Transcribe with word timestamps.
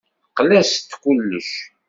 Teqqel-as 0.23 0.71
d 0.89 0.91
kullec. 1.01 1.51